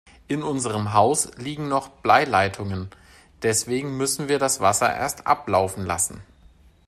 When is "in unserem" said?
0.27-0.93